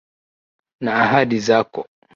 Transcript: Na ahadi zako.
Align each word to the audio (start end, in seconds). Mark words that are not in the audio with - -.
Na 0.81 0.91
ahadi 1.03 1.39
zako. 1.47 1.81